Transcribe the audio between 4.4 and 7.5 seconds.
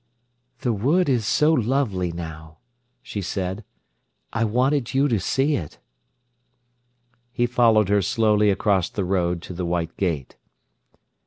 wanted you to see it." He